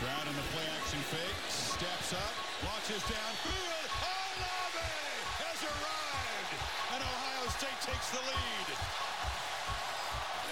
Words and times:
Stroud 0.00 0.32
in 0.32 0.32
the 0.32 0.48
play 0.56 0.64
action 0.80 1.02
fake. 1.12 1.40
Steps 1.52 2.16
up. 2.16 2.32
Launches 2.64 3.04
downfield. 3.04 3.84
Olave 4.00 4.96
has 5.44 5.60
arrived. 5.60 6.52
And 6.96 7.00
Ohio 7.04 7.44
State 7.52 7.80
takes 7.84 8.08
the 8.08 8.24
lead. 8.24 8.68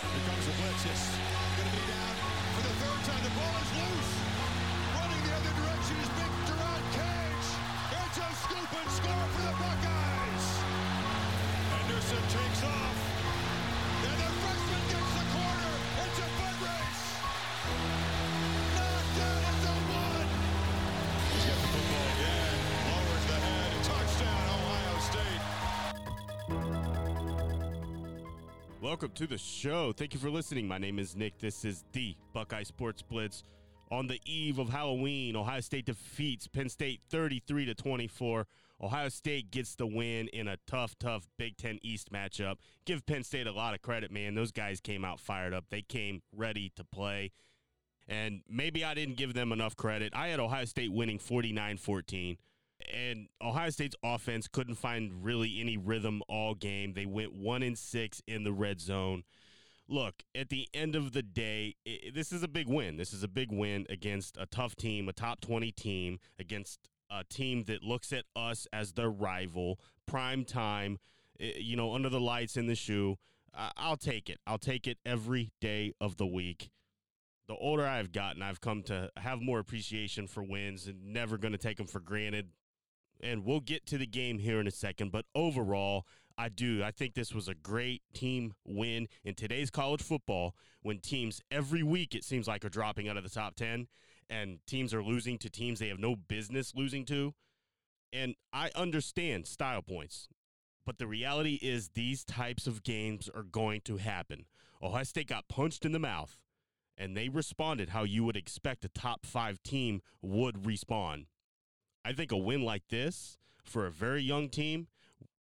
Here 0.05 0.25
comes 0.29 0.45
the 0.45 0.53
blitz. 0.53 0.85
It's 0.93 1.17
going 1.57 1.65
to 1.65 1.77
be 1.81 1.85
down 1.89 2.15
for 2.61 2.61
the 2.61 2.75
third 2.77 3.01
time. 3.09 3.23
The 3.25 3.33
ball 3.41 3.57
is 3.57 3.73
loose. 3.73 4.13
Running 5.01 5.23
the 5.25 5.33
other 5.33 5.55
direction 5.65 5.97
is 5.97 6.11
big 6.13 6.33
Jerron 6.45 6.85
Cage. 6.93 7.49
It's 8.05 8.19
a 8.21 8.29
scoop 8.45 8.69
and 8.69 8.91
score 9.01 9.27
for 9.33 9.45
the 9.49 9.57
Buckeyes. 9.65 10.47
Henderson 11.73 12.25
takes 12.37 12.61
off. 12.69 13.01
And 14.13 14.13
the 14.13 14.29
freshman 14.45 14.83
gets 14.93 15.13
the 15.17 15.28
Welcome 28.89 29.11
to 29.17 29.27
the 29.27 29.37
show. 29.37 29.93
Thank 29.93 30.15
you 30.15 30.19
for 30.19 30.31
listening. 30.31 30.67
My 30.67 30.79
name 30.79 30.99
is 30.99 31.15
Nick. 31.15 31.39
This 31.39 31.63
is 31.67 31.85
the 31.93 32.17
Buckeye 32.33 32.63
Sports 32.63 33.03
Blitz. 33.03 33.43
On 33.91 34.07
the 34.07 34.19
eve 34.25 34.59
of 34.59 34.71
Halloween, 34.71 35.37
Ohio 35.37 35.61
State 35.61 35.85
defeats 35.85 36.49
Penn 36.49 36.71
State 36.71 37.03
33 37.11 37.67
to 37.67 37.75
24. 37.75 38.47
Ohio 38.81 39.11
State 39.11 39.51
gets 39.51 39.75
the 39.75 39.87
win 39.87 40.29
in 40.29 40.49
a 40.49 40.57
tough, 40.67 40.99
tough 40.99 41.29
Big 41.37 41.59
Ten 41.59 41.79
East 41.83 42.11
matchup. 42.11 42.55
Give 42.87 43.05
Penn 43.05 43.25
State 43.25 43.47
a 43.47 43.53
lot 43.53 43.75
of 43.75 43.83
credit, 43.83 44.11
man. 44.11 44.35
Those 44.35 44.53
guys 44.53 44.81
came 44.81 45.05
out 45.05 45.21
fired 45.21 45.53
up. 45.53 45.67
They 45.69 45.83
came 45.83 46.23
ready 46.35 46.73
to 46.77 46.83
play. 46.83 47.33
And 48.09 48.41
maybe 48.49 48.87
I 48.87 48.95
didn't 48.95 49.19
give 49.19 49.35
them 49.35 49.53
enough 49.53 49.77
credit. 49.77 50.15
I 50.17 50.29
had 50.29 50.41
Ohio 50.41 50.65
State 50.65 50.95
winning 50.95 51.19
49 51.19 51.77
14 51.77 52.39
and 52.93 53.29
Ohio 53.43 53.71
State's 53.71 53.97
offense 54.03 54.49
couldn't 54.49 54.77
find 54.77 55.25
really 55.25 55.61
any 55.61 55.77
rhythm 55.77 56.23
all 56.29 56.55
game. 56.55 56.93
They 56.95 57.07
went 57.07 57.35
one 57.35 57.63
in 57.63 57.77
six 57.77 58.23
in 58.27 58.45
the 58.45 58.53
red 58.53 58.81
zone. 58.81 59.25
Look, 59.89 60.23
at 60.35 60.51
the 60.51 60.69
end 60.75 60.95
of 60.95 61.13
the 61.13 61.23
day, 61.23 61.77
i 61.87 62.11
this 62.15 62.31
is 62.33 62.43
a 62.43 62.49
big 62.49 62.69
win. 62.69 62.97
This 62.97 63.13
is 63.13 63.23
a 63.23 63.29
big 63.29 63.51
win 63.51 63.87
against 63.89 64.37
a 64.37 64.47
tough 64.47 64.77
team, 64.77 65.09
a 65.09 65.13
top 65.13 65.41
20 65.41 65.73
team, 65.73 66.19
against 66.39 66.89
a 67.11 67.25
team 67.25 67.65
that 67.65 67.83
looks 67.83 68.13
at 68.13 68.25
us 68.37 68.67
as 68.73 68.93
their 68.93 69.11
rival, 69.11 69.81
prime 70.07 70.45
time, 70.45 70.99
you 71.39 71.75
know, 71.75 71.95
under 71.95 72.11
the 72.11 72.21
lights 72.21 72.57
in 72.57 72.67
the 72.67 72.75
shoe. 72.75 73.17
I'll 73.77 73.97
take 73.97 74.29
it. 74.29 74.39
I'll 74.47 74.59
take 74.59 74.87
it 74.87 74.99
every 75.05 75.51
day 75.61 75.95
of 76.01 76.17
the 76.17 76.27
week 76.27 76.71
the 77.49 77.57
older 77.57 77.87
I've 77.87 78.13
gotten, 78.13 78.43
I've 78.43 78.61
come 78.61 78.83
to 78.85 79.11
have 79.17 79.41
more 79.41 79.59
appreciation 79.59 80.27
for 80.27 80.43
wins 80.43 80.87
and 80.87 81.15
never 81.15 81.39
going 81.39 81.53
to 81.53 81.59
take 81.59 81.79
them 81.79 81.87
for 81.87 81.99
granted 81.99 82.51
and 83.21 83.45
we'll 83.45 83.61
get 83.61 83.87
to 83.87 83.99
the 83.99 84.07
game 84.07 84.39
here 84.39 84.61
in 84.61 84.67
a 84.67 84.73
second. 84.73 85.13
But 85.13 85.27
overall, 85.35 86.07
I 86.37 86.49
do. 86.49 86.83
I 86.85 86.91
think 86.91 87.15
this 87.15 87.35
was 87.35 87.49
a 87.49 87.55
great 87.55 88.03
team 88.15 88.55
win 88.65 89.09
in 89.25 89.35
today's 89.35 89.71
college 89.71 90.03
football 90.03 90.55
when 90.83 91.01
teams 91.01 91.41
every 91.51 91.83
week 91.83 92.15
it 92.15 92.25
seems 92.25 92.47
like 92.47 92.65
are 92.65 92.71
dropping 92.71 93.09
out 93.09 93.17
of 93.17 93.25
the 93.25 93.31
top 93.31 93.57
10 93.57 93.89
and 94.31 94.59
teams 94.67 94.95
are 94.95 95.03
losing 95.03 95.39
to 95.39 95.51
teams 95.51 95.79
they 95.79 95.89
have 95.89 95.99
no 95.99 96.15
business 96.15 96.75
losing 96.75 97.05
to. 97.07 97.35
And 98.13 98.35
I 98.53 98.71
understand 98.75 99.47
style 99.47 99.83
points. 99.83 100.29
But 100.87 100.99
the 100.99 101.07
reality 101.07 101.59
is, 101.61 101.91
these 101.91 102.25
types 102.25 102.67
of 102.67 102.83
games 102.83 103.29
are 103.35 103.43
going 103.43 103.83
to 103.83 103.99
happen. 103.99 104.47
Ohio 104.83 105.05
State 105.05 105.29
got 105.29 105.49
punched 105.49 105.85
in 105.85 105.93
the 105.93 105.99
mouth, 105.99 106.39
and 106.97 107.15
they 107.15 107.29
responded 107.29 107.91
how 107.91 108.05
you 108.05 108.25
would 108.25 108.37
expect 108.37 108.87
a 108.87 108.89
top 108.89 109.27
five 109.27 109.63
team 109.63 110.01
would 110.23 110.65
respond. 110.65 111.27
I 112.09 112.15
think 112.15 112.33
a 112.33 112.39
win 112.39 112.63
like 112.63 112.89
this 112.89 113.37
for 113.65 113.85
a 113.85 113.91
very 113.91 114.23
young 114.23 114.49
team 114.49 114.87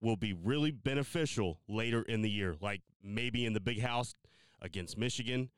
will 0.00 0.16
be 0.16 0.32
really 0.32 0.70
beneficial 0.70 1.60
later 1.68 2.00
in 2.00 2.22
the 2.22 2.30
year, 2.30 2.54
like 2.62 2.80
maybe 3.04 3.44
in 3.44 3.52
the 3.52 3.60
big 3.60 3.82
house 3.82 4.14
against 4.62 4.96
Michigan, 4.96 5.50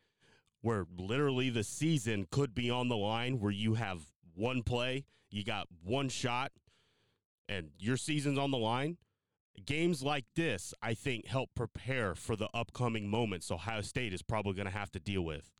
where 0.60 0.86
literally 0.96 1.50
the 1.50 1.62
season 1.62 2.26
could 2.32 2.52
be 2.52 2.68
on 2.68 2.88
the 2.88 2.96
line, 2.96 3.38
where 3.38 3.52
you 3.52 3.74
have 3.74 4.00
one 4.34 4.64
play, 4.64 5.04
you 5.30 5.44
got 5.44 5.68
one 5.84 6.08
shot, 6.08 6.50
and 7.48 7.70
your 7.78 7.96
season's 7.96 8.36
on 8.36 8.50
the 8.50 8.58
line. 8.58 8.96
Games 9.64 10.02
like 10.02 10.24
this, 10.34 10.74
I 10.82 10.94
think, 10.94 11.28
help 11.28 11.50
prepare 11.54 12.16
for 12.16 12.34
the 12.34 12.48
upcoming 12.52 13.08
moments 13.08 13.52
Ohio 13.52 13.82
State 13.82 14.12
is 14.12 14.22
probably 14.22 14.54
going 14.54 14.66
to 14.66 14.76
have 14.76 14.90
to 14.90 14.98
deal 14.98 15.22
with. 15.22 15.52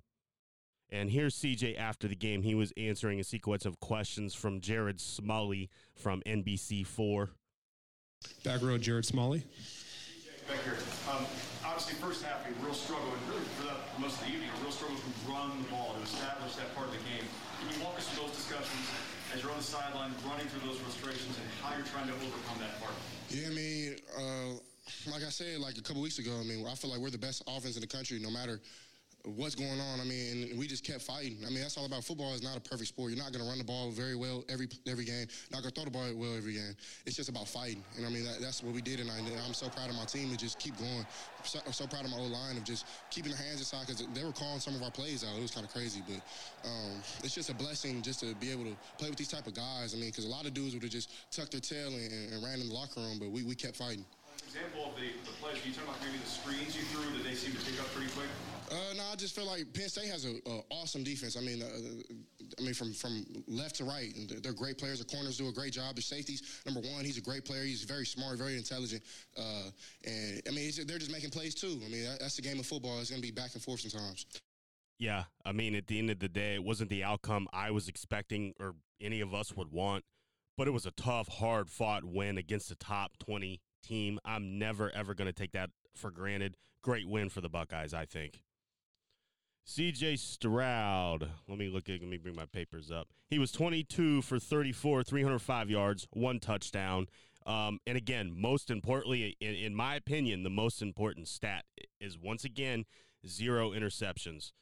And 0.91 1.11
here's 1.11 1.37
CJ 1.37 1.79
after 1.79 2.09
the 2.09 2.17
game. 2.17 2.43
He 2.43 2.55
was 2.55 2.73
answering 2.77 3.21
a 3.21 3.25
sequence 3.25 3.67
of 3.67 3.79
questions 3.79 4.35
from 4.35 4.61
Jared 4.61 5.01
Smalley 5.01 5.69
from 5.95 6.23
NBC4. 6.25 7.29
Back 8.43 8.63
row, 8.63 8.79
Jared 8.79 9.05
Smalley. 9.05 9.45
Back 10.49 10.65
here. 10.65 10.81
Um, 11.13 11.27
obviously, 11.63 11.95
first 12.01 12.25
half, 12.25 12.41
a 12.41 12.65
real 12.65 12.73
struggle, 12.73 13.05
and 13.05 13.21
really 13.29 13.45
for 13.61 13.69
that, 13.69 13.77
most 14.01 14.17
of 14.17 14.27
the 14.27 14.33
evening, 14.33 14.49
a 14.49 14.63
real 14.65 14.73
struggle 14.73 14.97
to 14.97 15.31
run 15.31 15.53
the 15.61 15.69
ball, 15.69 15.93
to 15.93 16.03
establish 16.03 16.57
that 16.57 16.75
part 16.75 16.89
of 16.89 16.95
the 16.97 17.05
game. 17.05 17.29
Can 17.61 17.69
you 17.69 17.85
walk 17.85 17.99
us 18.01 18.09
through 18.09 18.27
those 18.27 18.35
discussions 18.35 18.89
as 19.37 19.43
you're 19.43 19.53
on 19.53 19.61
the 19.61 19.69
sideline, 19.69 20.11
running 20.25 20.49
through 20.49 20.67
those 20.67 20.81
frustrations, 20.81 21.37
and 21.37 21.47
how 21.61 21.77
you're 21.77 21.85
trying 21.93 22.09
to 22.09 22.17
overcome 22.17 22.65
that 22.65 22.81
part? 22.81 22.97
Yeah, 23.29 23.53
I 23.53 23.53
mean, 23.53 24.01
uh, 24.17 24.57
like 25.13 25.21
I 25.21 25.29
said, 25.29 25.61
like 25.61 25.77
a 25.77 25.85
couple 25.85 26.01
weeks 26.01 26.19
ago, 26.19 26.33
I 26.41 26.49
mean, 26.49 26.65
I 26.65 26.75
feel 26.81 26.91
like 26.91 27.01
we're 27.01 27.13
the 27.13 27.21
best 27.21 27.45
offense 27.45 27.77
in 27.77 27.85
the 27.85 27.93
country, 27.93 28.19
no 28.19 28.33
matter 28.33 28.57
what's 29.37 29.55
going 29.55 29.81
on. 29.81 30.01
I 30.01 30.05
mean, 30.05 30.57
we 30.59 30.67
just 30.67 30.85
kept 30.85 31.03
fighting. 31.03 31.39
I 31.47 31.51
mean, 31.51 31.61
that's 31.61 31.77
all 31.77 31.87
about 31.87 32.05
football. 32.05 32.33
It's 32.35 32.43
not 32.43 32.57
a 32.57 32.61
perfect 32.61 32.89
sport. 32.89 33.11
You're 33.11 33.23
not 33.23 33.33
going 33.33 33.45
to 33.45 33.49
run 33.49 33.59
the 33.59 33.65
ball 33.65 33.91
very 33.91 34.17
well 34.17 34.45
every 34.49 34.69
every 34.87 35.05
game. 35.05 35.27
Not 35.51 35.63
going 35.63 35.73
to 35.73 35.81
throw 35.81 35.85
the 35.85 35.91
ball 35.91 36.09
well 36.15 36.37
every 36.37 36.55
game. 36.55 36.75
It's 37.07 37.17
just 37.17 37.29
about 37.29 37.49
fighting. 37.49 37.83
And 37.97 38.07
I 38.07 38.11
mean, 38.11 38.25
that, 38.25 38.41
that's 38.41 38.63
what 38.63 38.75
we 38.75 38.81
did 38.83 38.99
tonight. 38.99 39.19
And 39.19 39.41
I'm 39.47 39.55
so 39.55 39.69
proud 39.69 39.91
of 39.91 39.97
my 39.97 40.05
team 40.05 40.31
to 40.31 40.37
just 40.37 40.59
keep 40.59 40.77
going. 40.79 41.07
I'm 41.07 41.45
so, 41.45 41.59
I'm 41.67 41.73
so 41.73 41.87
proud 41.87 42.05
of 42.05 42.11
my 42.11 42.19
old 42.19 42.33
line 42.33 42.57
of 42.57 42.65
just 42.65 42.87
keeping 43.11 43.33
the 43.33 43.39
hands 43.39 43.59
inside 43.59 43.87
because 43.87 44.07
they 44.15 44.25
were 44.25 44.33
calling 44.33 44.61
some 44.61 44.75
of 44.75 44.83
our 44.83 44.91
plays 44.91 45.25
out. 45.25 45.37
It 45.37 45.43
was 45.43 45.51
kind 45.51 45.67
of 45.67 45.73
crazy, 45.73 46.03
but 46.07 46.21
um, 46.69 47.01
it's 47.23 47.35
just 47.35 47.51
a 47.51 47.55
blessing 47.55 48.03
just 48.03 48.21
to 48.21 48.35
be 48.37 48.51
able 48.51 48.65
to 48.65 48.77
play 48.99 49.09
with 49.09 49.19
these 49.19 49.29
type 49.29 49.47
of 49.47 49.55
guys. 49.55 49.95
I 49.95 49.99
mean, 49.99 50.11
because 50.11 50.25
a 50.25 50.29
lot 50.29 50.47
of 50.47 50.55
dudes 50.55 50.75
would 50.75 50.83
have 50.83 50.93
just 50.93 51.11
tucked 51.31 51.53
their 51.53 51.61
tail 51.61 51.89
and, 51.89 52.33
and 52.33 52.43
ran 52.43 52.61
in 52.61 52.69
the 52.69 52.75
locker 52.75 53.01
room, 53.01 53.19
but 53.19 53.31
we, 53.31 53.43
we 53.43 53.55
kept 53.55 53.77
fighting 53.77 54.05
example 54.49 54.89
of 54.89 54.97
the, 54.97 55.13
the 55.29 55.37
plays, 55.45 55.61
you 55.67 55.73
talk 55.73 55.85
about 55.85 56.01
maybe 56.01 56.17
the 56.17 56.31
screens 56.31 56.75
you 56.75 56.83
threw 56.89 57.05
that 57.13 57.23
they 57.23 57.35
seem 57.35 57.53
to 57.53 57.61
pick 57.61 57.79
up 57.79 57.87
pretty 57.93 58.11
quick? 58.13 58.29
Uh, 58.73 58.95
no, 58.97 59.03
I 59.13 59.17
just 59.17 59.37
feel 59.37 59.47
like 59.47 59.73
Penn 59.75 59.89
State 59.89 60.09
has 60.09 60.25
an 60.25 60.41
awesome 60.71 61.05
defense. 61.05 61.37
I 61.37 61.41
mean, 61.41 61.63
uh, 61.63 61.67
I 62.59 62.63
mean 62.63 62.75
from 62.75 62.93
from 62.93 63.25
left 63.47 63.77
to 63.77 63.85
right, 63.85 64.15
and 64.17 64.29
they're 64.43 64.53
great 64.53 64.79
players. 64.79 64.99
The 64.99 65.05
corners 65.05 65.37
do 65.37 65.49
a 65.49 65.53
great 65.53 65.73
job. 65.73 65.97
The 65.97 66.03
safeties, 66.03 66.63
number 66.67 66.81
one, 66.81 67.05
he's 67.05 67.19
a 67.19 67.23
great 67.23 67.45
player. 67.45 67.63
He's 67.63 67.85
very 67.85 68.07
smart, 68.07 68.39
very 68.39 68.57
intelligent, 68.57 69.03
uh, 69.39 69.71
and 70.05 70.43
I 70.49 70.51
mean, 70.51 70.71
they're 70.87 70.99
just 70.99 71.13
making 71.13 71.31
plays 71.31 71.55
too. 71.55 71.81
I 71.85 71.89
mean, 71.91 72.05
that's 72.21 72.37
the 72.37 72.43
game 72.43 72.59
of 72.59 72.67
football. 72.67 72.99
It's 73.01 73.11
going 73.11 73.23
to 73.23 73.27
be 73.27 73.33
back 73.33 73.55
and 73.55 73.63
forth 73.63 73.81
sometimes. 73.81 74.27
Yeah, 74.99 75.25
I 75.45 75.53
mean, 75.53 75.75
at 75.75 75.87
the 75.87 75.99
end 75.99 76.11
of 76.11 76.19
the 76.19 76.29
day, 76.29 76.55
it 76.55 76.65
wasn't 76.65 76.91
the 76.91 77.05
outcome 77.05 77.49
I 77.53 77.71
was 77.71 77.89
expecting 77.89 78.55
or 78.59 78.75
any 79.01 79.21
of 79.21 79.33
us 79.33 79.55
would 79.57 79.71
want, 79.71 80.05
but 80.57 80.67
it 80.67 80.73
was 80.73 80.87
a 80.87 80.91
tough, 80.91 81.29
hard 81.29 81.71
fought 81.71 82.05
win 82.05 82.37
against 82.37 82.69
the 82.69 82.75
top 82.75 83.17
20 83.19 83.61
team. 83.83 84.19
I'm 84.25 84.59
never, 84.59 84.91
ever 84.95 85.15
going 85.15 85.27
to 85.27 85.33
take 85.33 85.53
that 85.53 85.71
for 85.95 86.11
granted. 86.11 86.57
Great 86.83 87.09
win 87.09 87.29
for 87.29 87.41
the 87.41 87.49
Buckeyes, 87.49 87.95
I 87.95 88.05
think. 88.05 88.43
CJ 89.67 90.19
Stroud. 90.19 91.29
Let 91.47 91.59
me 91.59 91.69
look 91.69 91.89
at, 91.89 92.01
let 92.01 92.09
me 92.09 92.17
bring 92.17 92.35
my 92.35 92.47
papers 92.47 92.91
up. 92.91 93.09
He 93.29 93.39
was 93.39 93.53
22 93.53 94.23
for 94.23 94.39
34, 94.39 95.03
305 95.03 95.71
yards, 95.71 96.09
one 96.13 96.41
touchdown. 96.41 97.07
Um, 97.45 97.79
and 97.87 97.97
again, 97.97 98.33
most 98.35 98.71
importantly, 98.71 99.37
in, 99.41 99.55
in 99.55 99.75
my 99.75 99.95
opinion, 99.95 100.43
the 100.43 100.51
most 100.51 100.81
important 100.81 101.29
stat 101.29 101.65
is 102.01 102.19
once 102.19 102.45
again, 102.45 102.85
zero 103.27 103.71
interceptions. 103.71 104.53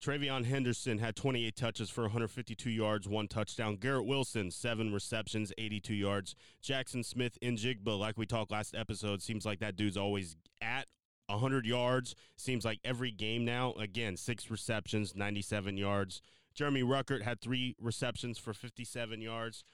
TreVeyon 0.00 0.46
Henderson 0.46 0.96
had 0.96 1.14
28 1.14 1.54
touches 1.54 1.90
for 1.90 2.02
152 2.02 2.70
yards, 2.70 3.06
one 3.06 3.28
touchdown. 3.28 3.76
Garrett 3.76 4.06
Wilson, 4.06 4.50
seven 4.50 4.94
receptions, 4.94 5.52
82 5.58 5.92
yards. 5.92 6.34
Jackson 6.62 7.02
Smith-Njigba, 7.02 7.98
like 7.98 8.16
we 8.16 8.24
talked 8.24 8.50
last 8.50 8.74
episode, 8.74 9.20
seems 9.20 9.44
like 9.44 9.58
that 9.60 9.76
dude's 9.76 9.98
always 9.98 10.36
at 10.62 10.86
100 11.26 11.66
yards. 11.66 12.14
Seems 12.36 12.64
like 12.64 12.80
every 12.82 13.10
game 13.10 13.44
now. 13.44 13.74
Again, 13.74 14.16
six 14.16 14.50
receptions, 14.50 15.14
97 15.14 15.76
yards. 15.76 16.22
Jeremy 16.54 16.82
Ruckert 16.82 17.20
had 17.20 17.42
three 17.42 17.76
receptions 17.78 18.38
for 18.38 18.54
57 18.54 19.20
yards. 19.20 19.64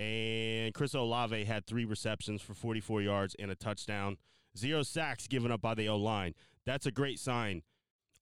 And 0.00 0.74
Chris 0.74 0.94
Olave 0.94 1.44
had 1.44 1.64
three 1.66 1.84
receptions 1.84 2.42
for 2.42 2.54
44 2.54 3.02
yards 3.02 3.36
and 3.38 3.52
a 3.52 3.54
touchdown. 3.54 4.16
Zero 4.58 4.82
sacks 4.82 5.28
given 5.28 5.52
up 5.52 5.60
by 5.60 5.74
the 5.74 5.88
O 5.88 5.96
line. 5.96 6.34
That's 6.66 6.86
a 6.86 6.90
great 6.90 7.20
sign 7.20 7.62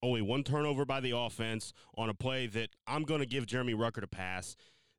only 0.03 0.23
one 0.23 0.45
turnover 0.45 0.85
by 0.85 1.01
the 1.01 1.17
offense 1.17 1.73
on 1.97 2.09
a 2.09 2.15
play 2.15 2.47
that 2.47 2.71
I'm 2.87 3.05
going 3.05 3.21
to 3.21 3.27
give 3.27 3.47
Jeremy 3.47 3.75
Ruckert 3.75 4.05
a 4.05 4.09
pass. 4.09 4.57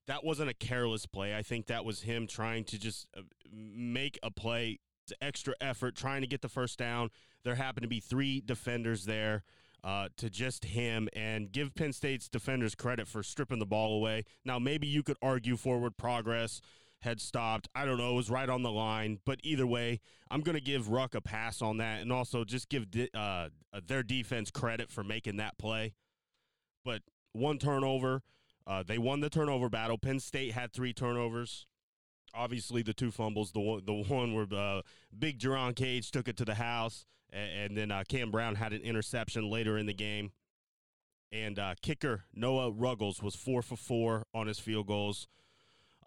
That 0.08 0.24
wasn't 0.24 0.50
a 0.50 0.54
careless 0.54 1.06
play. 1.06 1.36
I 1.36 1.44
think 1.44 1.68
that 1.68 1.86
was 1.86 2.02
him 2.02 2.28
trying 2.28 2.64
to 2.66 2.80
just 2.80 3.08
uh, 3.16 3.22
make 3.52 4.18
a 4.24 4.32
play, 4.32 4.80
extra 5.22 5.54
effort, 5.62 5.96
trying 5.96 6.22
to 6.22 6.28
get 6.28 6.42
the 6.42 6.50
first 6.50 6.80
down. 6.80 7.10
There 7.44 7.56
happened 7.56 7.84
to 7.84 7.88
be 7.90 8.00
three 8.00 8.42
defenders 8.42 9.06
there. 9.06 9.44
uh, 9.84 10.10
to 10.18 10.30
just 10.30 10.66
him 10.66 11.10
and 11.14 11.52
give 11.52 11.74
Penn 11.76 11.94
State's 11.94 12.28
defenders 12.28 12.76
credit 12.76 13.08
for 13.08 13.24
stripping 13.24 13.60
the 13.60 13.66
ball 13.66 13.96
away. 13.96 14.26
Now, 14.44 14.60
maybe 14.60 14.88
you 14.88 15.04
could 15.04 15.18
argue 15.22 15.56
forward 15.56 15.98
progress 15.98 16.62
had 17.02 17.22
stopped. 17.22 17.70
I 17.74 17.86
don't 17.86 17.98
know. 17.98 18.12
It 18.12 18.16
was 18.16 18.30
right 18.30 18.50
on 18.50 18.64
the 18.64 18.72
line. 18.72 19.20
But 19.26 19.40
either 19.44 19.66
way, 19.66 20.02
I'm 20.30 20.42
going 20.42 20.56
to 20.56 20.62
give 20.62 20.90
Ruck 20.90 21.16
a 21.16 21.22
pass 21.22 21.62
on 21.62 21.78
that 21.78 22.02
and 22.02 22.12
also 22.12 22.44
just 22.44 22.70
give 22.70 22.92
di- 22.92 23.10
uh, 23.14 23.50
their 23.86 24.04
defense 24.04 24.52
credit 24.52 24.92
for 24.92 25.04
making 25.04 25.38
that 25.38 25.58
play. 25.58 25.94
But 26.84 27.02
one 27.34 27.58
turnover. 27.58 28.22
Uh, 28.68 28.84
they 28.84 28.98
won 28.98 29.20
the 29.20 29.30
turnover 29.30 29.70
battle. 29.70 29.98
Penn 29.98 30.20
State 30.20 30.52
had 30.52 30.72
three 30.74 30.94
turnovers. 30.94 31.66
Obviously, 32.36 32.84
the 32.84 32.94
two 32.94 33.10
fumbles. 33.10 33.52
The 33.52 33.60
one, 33.60 33.82
the 33.84 33.94
one 33.94 34.36
where 34.36 34.46
uh, 34.54 34.82
Big 35.18 35.40
Jerron 35.40 35.76
Cage 35.76 36.12
took 36.12 36.28
it 36.28 36.38
to 36.38 36.46
the 36.46 36.54
house, 36.54 37.08
and, 37.32 37.52
and 37.52 37.78
then 37.78 37.92
uh, 37.92 38.04
Cam 38.08 38.30
Brown 38.30 38.56
had 38.56 38.72
an 38.72 38.82
interception 38.82 39.50
later 39.50 39.78
in 39.78 39.88
the 39.88 39.94
game. 39.94 40.32
And 41.32 41.58
uh, 41.58 41.76
kicker 41.82 42.26
Noah 42.34 42.72
Ruggles 42.72 43.22
was 43.22 43.36
four 43.36 43.62
for 43.62 43.76
four 43.76 44.24
on 44.34 44.48
his 44.48 44.60
field 44.60 44.88
goals. 44.88 45.28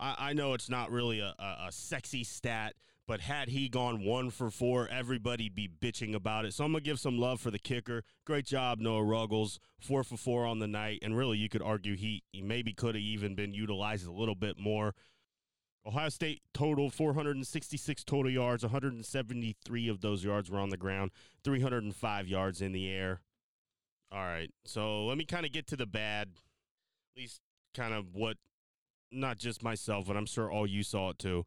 I, 0.02 0.14
I 0.18 0.32
know 0.32 0.52
it's 0.52 0.68
not 0.68 0.90
really 0.90 1.20
a, 1.20 1.34
a, 1.38 1.66
a 1.68 1.72
sexy 1.72 2.24
stat, 2.24 2.74
but 3.06 3.20
had 3.20 3.48
he 3.48 3.68
gone 3.68 4.04
one 4.04 4.30
for 4.30 4.50
four, 4.50 4.88
everybody'd 4.88 5.54
be 5.54 5.68
bitching 5.68 6.14
about 6.14 6.44
it. 6.44 6.54
So 6.54 6.64
I'm 6.64 6.72
gonna 6.72 6.82
give 6.82 6.98
some 6.98 7.18
love 7.18 7.40
for 7.40 7.50
the 7.50 7.58
kicker. 7.58 8.02
Great 8.26 8.46
job, 8.46 8.80
Noah 8.80 9.04
Ruggles, 9.04 9.58
four 9.80 10.02
for 10.02 10.16
four 10.16 10.44
on 10.44 10.58
the 10.58 10.66
night, 10.66 11.00
and 11.02 11.16
really 11.16 11.38
you 11.38 11.48
could 11.48 11.62
argue 11.62 11.96
he, 11.96 12.22
he 12.32 12.42
maybe 12.42 12.72
could 12.72 12.94
have 12.94 13.02
even 13.02 13.34
been 13.34 13.54
utilized 13.54 14.06
a 14.06 14.12
little 14.12 14.34
bit 14.34 14.58
more. 14.58 14.94
Ohio 15.84 16.08
State 16.08 16.42
total 16.54 16.90
466 16.90 18.04
total 18.04 18.30
yards, 18.30 18.62
173 18.62 19.88
of 19.88 20.00
those 20.00 20.24
yards 20.24 20.50
were 20.50 20.60
on 20.60 20.70
the 20.70 20.76
ground, 20.76 21.10
305 21.42 22.28
yards 22.28 22.60
in 22.60 22.72
the 22.72 22.88
air. 22.88 23.20
All 24.12 24.20
right, 24.20 24.50
so 24.64 25.06
let 25.06 25.16
me 25.16 25.24
kind 25.24 25.46
of 25.46 25.52
get 25.52 25.66
to 25.68 25.76
the 25.76 25.86
bad, 25.86 26.28
at 26.28 27.20
least 27.20 27.40
kind 27.74 27.94
of 27.94 28.14
what, 28.14 28.36
not 29.12 29.38
just 29.38 29.62
myself, 29.62 30.06
but 30.06 30.16
I'm 30.16 30.26
sure 30.26 30.50
all 30.50 30.66
you 30.66 30.82
saw 30.82 31.10
it 31.10 31.18
too. 31.18 31.44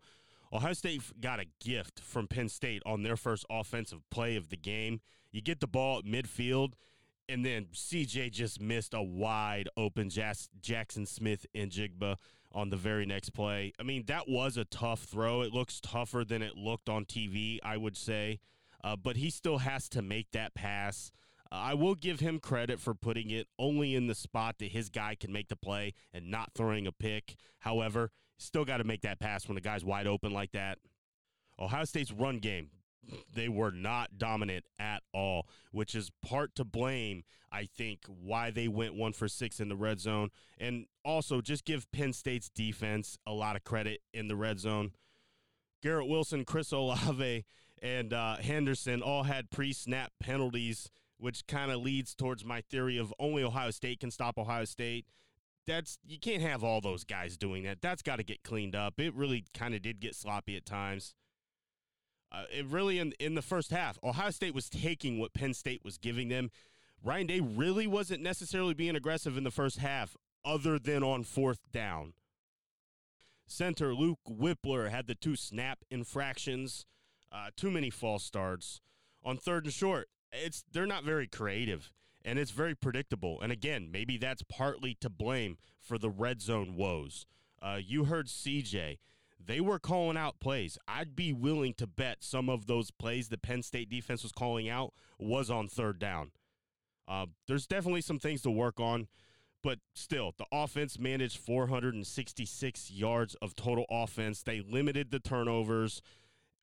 Ohio 0.54 0.74
State 0.74 1.02
got 1.20 1.40
a 1.40 1.46
gift 1.60 2.00
from 2.00 2.28
Penn 2.28 2.50
State 2.50 2.82
on 2.86 3.04
their 3.04 3.18
first 3.18 3.46
offensive 3.50 4.02
play 4.10 4.36
of 4.36 4.50
the 4.50 4.58
game. 4.58 5.02
You 5.32 5.42
get 5.42 5.60
the 5.60 5.68
ball 5.68 6.00
at 6.00 6.06
midfield, 6.06 6.74
and 7.28 7.46
then 7.46 7.66
CJ 7.74 8.32
just 8.32 8.62
missed 8.62 8.94
a 8.94 9.02
wide 9.02 9.68
open 9.76 10.10
Jackson 10.10 11.06
Smith-Njigba 11.06 12.16
on 12.54 12.70
the 12.70 12.78
very 12.78 13.06
next 13.06 13.32
play. 13.32 13.74
I 13.80 13.84
mean, 13.84 14.06
that 14.08 14.30
was 14.30 14.56
a 14.56 14.64
tough 14.66 15.02
throw. 15.02 15.42
It 15.42 15.54
looks 15.54 15.82
tougher 15.82 16.24
than 16.24 16.42
it 16.42 16.56
looked 16.56 16.88
on 16.88 17.04
TV, 17.04 17.60
I 17.64 17.76
would 17.76 17.98
say. 17.98 18.40
Uh, 18.84 18.96
but 18.96 19.18
he 19.18 19.30
still 19.30 19.58
has 19.58 19.90
to 19.90 20.02
make 20.02 20.32
that 20.32 20.54
pass. 20.54 21.12
I 21.52 21.74
will 21.74 21.96
give 21.96 22.20
him 22.20 22.40
credit 22.40 22.80
for 22.80 22.94
putting 22.94 23.30
it 23.30 23.48
only 23.60 23.96
in 23.96 24.08
the 24.08 24.16
spot 24.16 24.56
that 24.60 24.72
his 24.72 24.90
guy 24.90 25.16
can 25.16 25.32
make 25.32 25.48
the 25.48 25.56
play 25.56 25.94
and 26.14 26.30
not 26.32 26.52
throwing 26.56 26.88
a 26.88 26.92
pick. 26.92 27.36
However, 27.60 28.12
still 28.38 28.66
got 28.66 28.78
to 28.78 28.84
make 28.84 29.02
that 29.02 29.20
pass 29.20 29.48
when 29.48 29.56
the 29.56 29.62
guy's 29.62 29.86
wide 29.86 30.08
open 30.08 30.32
like 30.32 30.52
that. 30.54 30.80
Ohio 31.60 31.86
State's 31.86 32.12
run 32.12 32.40
game, 32.40 32.70
they 33.34 33.48
were 33.48 33.72
not 33.72 34.18
dominant 34.18 34.66
at 34.80 35.04
all, 35.14 35.48
which 35.72 35.96
is 35.96 36.12
part 36.22 36.56
to 36.56 36.66
blame, 36.66 37.24
I 37.52 37.66
think, 37.66 38.02
why 38.08 38.52
they 38.52 38.68
went 38.68 38.96
one 38.96 39.14
for 39.14 39.28
six 39.28 39.60
in 39.60 39.70
the 39.70 39.76
red 39.76 40.00
zone. 40.00 40.30
And 40.58 40.88
also 41.04 41.42
just 41.42 41.66
give 41.66 41.92
Penn 41.92 42.14
State's 42.14 42.50
defense 42.50 43.18
a 43.26 43.32
lot 43.32 43.56
of 43.56 43.64
credit 43.64 44.02
in 44.14 44.28
the 44.28 44.36
red 44.36 44.60
zone. 44.60 44.92
Garrett 45.82 46.08
Wilson, 46.08 46.46
Chris 46.46 46.72
Olave, 46.72 47.46
and 47.82 48.14
uh, 48.14 48.38
Henderson 48.38 49.02
all 49.02 49.24
had 49.24 49.52
pre 49.52 49.72
snap 49.72 50.12
penalties 50.20 50.90
which 51.18 51.48
kind 51.48 51.72
of 51.72 51.82
leads 51.82 52.14
towards 52.14 52.44
my 52.44 52.62
theory 52.62 52.98
of 52.98 53.14
only 53.20 53.44
Ohio 53.44 53.72
State 53.72 54.00
can 54.00 54.12
stop 54.12 54.38
Ohio 54.38 54.66
State. 54.66 55.06
That's 55.66 55.98
you 56.06 56.20
can't 56.20 56.42
have 56.42 56.64
all 56.64 56.82
those 56.82 57.04
guys 57.04 57.38
doing 57.38 57.64
that. 57.64 57.82
That's 57.82 58.02
got 58.02 58.18
to 58.18 58.24
get 58.24 58.44
cleaned 58.44 58.76
up. 58.76 59.00
It 59.00 59.16
really 59.16 59.46
kind 59.54 59.74
of 59.74 59.82
did 59.82 60.00
get 60.00 60.16
sloppy 60.16 60.56
at 60.56 60.66
times. 60.66 61.16
Uh, 62.32 62.44
it 62.52 62.66
really 62.66 63.00
in 63.00 63.14
in 63.20 63.36
the 63.36 63.42
first 63.42 63.72
half, 63.72 63.98
Ohio 64.04 64.30
State 64.32 64.54
was 64.54 64.70
taking 64.70 65.20
what 65.20 65.34
Penn 65.34 65.54
State 65.54 65.82
was 65.84 65.98
giving 65.98 66.28
them. 66.28 66.52
Ryan 67.04 67.28
Day 67.28 67.40
really 67.40 67.88
wasn't 67.88 68.22
necessarily 68.22 68.74
being 68.74 68.96
aggressive 68.96 69.38
in 69.38 69.44
the 69.44 69.52
first 69.52 69.78
half, 69.78 70.16
other 70.44 70.80
than 70.80 71.04
on 71.04 71.24
fourth 71.24 71.60
down. 71.72 72.14
Center 73.48 73.94
Luke 73.94 74.20
Wypler 74.28 74.90
had 74.90 75.08
the 75.08 75.16
two 75.16 75.36
snap 75.36 75.80
infractions, 75.92 76.86
uh, 77.32 77.50
too 77.56 77.70
many 77.70 77.90
false 77.90 78.24
starts. 78.24 78.82
On 79.24 79.38
third 79.38 79.66
and 79.66 79.74
short, 79.74 80.08
it's 80.44 80.64
they're 80.72 80.86
not 80.86 81.04
very 81.04 81.28
creative 81.28 81.92
and 82.26 82.40
it's 82.40 82.52
very 82.52 82.76
predictable. 82.76 83.40
And 83.42 83.52
again, 83.52 83.90
maybe 83.92 84.18
that's 84.18 84.42
partly 84.44 84.96
to 85.02 85.10
blame 85.10 85.58
for 85.80 85.98
the 85.98 86.10
red 86.10 86.42
zone 86.42 86.76
woes. 86.76 87.26
Uh, 87.62 87.80
you 87.82 88.06
heard 88.06 88.28
CJ. 88.28 88.98
They 89.44 89.62
were 89.62 89.78
calling 89.78 90.18
out 90.18 90.40
plays. 90.40 90.78
I'd 90.88 91.16
be 91.16 91.32
willing 91.32 91.76
to 91.76 91.86
bet 91.86 92.18
some 92.24 92.50
of 92.50 92.66
those 92.66 92.90
plays 92.90 93.30
the 93.30 93.38
Penn 93.38 93.62
State 93.62 93.90
defense 93.90 94.24
was 94.24 94.32
calling 94.32 94.68
out 94.68 94.94
was 95.20 95.52
on 95.52 95.68
third 95.68 96.00
down. 96.00 96.32
Uh, 97.08 97.28
there's 97.48 97.68
definitely 97.68 98.02
some 98.02 98.18
things 98.18 98.42
to 98.42 98.50
work 98.50 98.80
on, 98.80 99.08
but 99.62 99.78
still, 99.94 100.34
the 100.40 100.46
offense 100.52 100.98
managed 100.98 101.38
466 101.38 102.90
yards 102.90 103.36
of 103.36 103.56
total 103.56 103.86
offense. 103.92 104.42
They 104.42 104.62
limited 104.62 105.12
the 105.12 105.20
turnovers 105.20 106.02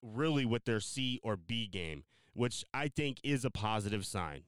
really 0.01 0.45
with 0.45 0.65
their 0.65 0.81
C 0.81 1.21
or 1.23 1.37
B 1.37 1.67
game 1.67 2.03
which 2.33 2.65
I 2.73 2.87
think 2.87 3.19
is 3.23 3.45
a 3.45 3.49
positive 3.49 4.05
sign. 4.05 4.43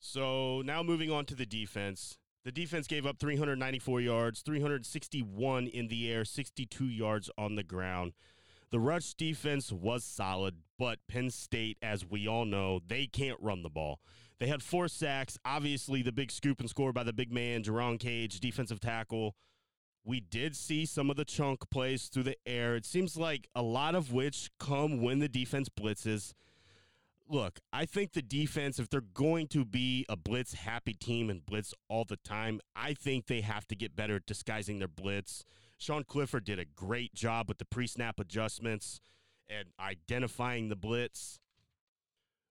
So 0.00 0.62
now 0.64 0.82
moving 0.82 1.10
on 1.10 1.24
to 1.26 1.34
the 1.34 1.46
defense. 1.46 2.18
The 2.44 2.52
defense 2.52 2.86
gave 2.86 3.04
up 3.04 3.18
394 3.18 4.00
yards, 4.00 4.42
361 4.42 5.66
in 5.66 5.88
the 5.88 6.10
air, 6.10 6.24
62 6.24 6.84
yards 6.84 7.28
on 7.36 7.56
the 7.56 7.62
ground. 7.62 8.12
The 8.70 8.78
rush 8.78 9.14
defense 9.14 9.72
was 9.72 10.04
solid, 10.04 10.56
but 10.78 10.98
Penn 11.08 11.30
State, 11.30 11.78
as 11.82 12.06
we 12.06 12.28
all 12.28 12.44
know, 12.44 12.80
they 12.86 13.06
can't 13.06 13.40
run 13.40 13.62
the 13.62 13.70
ball. 13.70 14.00
They 14.38 14.46
had 14.46 14.62
four 14.62 14.88
sacks. 14.88 15.38
Obviously, 15.44 16.02
the 16.02 16.12
big 16.12 16.30
scoop 16.30 16.60
and 16.60 16.70
score 16.70 16.92
by 16.92 17.02
the 17.02 17.12
big 17.12 17.32
man, 17.32 17.62
Jerron 17.62 17.98
Cage, 17.98 18.40
defensive 18.40 18.78
tackle. 18.78 19.34
We 20.04 20.20
did 20.20 20.56
see 20.56 20.86
some 20.86 21.10
of 21.10 21.16
the 21.16 21.24
chunk 21.24 21.68
plays 21.70 22.06
through 22.06 22.22
the 22.24 22.36
air. 22.46 22.76
It 22.76 22.86
seems 22.86 23.16
like 23.16 23.48
a 23.54 23.62
lot 23.62 23.94
of 23.94 24.12
which 24.12 24.50
come 24.58 25.02
when 25.02 25.18
the 25.18 25.28
defense 25.28 25.68
blitzes. 25.68 26.32
Look, 27.28 27.60
I 27.74 27.84
think 27.84 28.12
the 28.12 28.22
defense, 28.22 28.78
if 28.78 28.88
they're 28.88 29.02
going 29.02 29.48
to 29.48 29.66
be 29.66 30.06
a 30.08 30.16
blitz 30.16 30.54
happy 30.54 30.94
team 30.94 31.28
and 31.28 31.44
blitz 31.44 31.74
all 31.88 32.04
the 32.04 32.16
time, 32.16 32.60
I 32.74 32.94
think 32.94 33.26
they 33.26 33.42
have 33.42 33.66
to 33.68 33.76
get 33.76 33.94
better 33.94 34.16
at 34.16 34.26
disguising 34.26 34.78
their 34.78 34.88
blitz. 34.88 35.44
Sean 35.76 36.04
Clifford 36.04 36.44
did 36.44 36.58
a 36.58 36.64
great 36.64 37.14
job 37.14 37.48
with 37.48 37.58
the 37.58 37.66
pre 37.66 37.86
snap 37.86 38.18
adjustments 38.18 39.00
and 39.48 39.68
identifying 39.78 40.68
the 40.68 40.76
blitz. 40.76 41.38